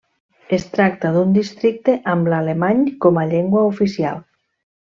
Es 0.55 0.63
tracta 0.77 1.11
d'un 1.17 1.35
districte 1.35 1.95
amb 2.15 2.31
l'alemany 2.35 2.83
com 3.07 3.23
a 3.25 3.29
llengua 3.35 3.67
oficial. 3.75 4.27